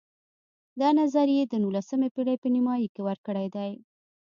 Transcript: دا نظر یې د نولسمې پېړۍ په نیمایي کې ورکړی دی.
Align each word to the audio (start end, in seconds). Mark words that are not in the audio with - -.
دا 0.81 0.89
نظر 1.01 1.27
یې 1.37 1.43
د 1.47 1.53
نولسمې 1.63 2.09
پېړۍ 2.15 2.35
په 2.43 2.47
نیمایي 2.55 2.87
کې 2.93 3.01
ورکړی 3.07 3.47
دی. 3.55 3.71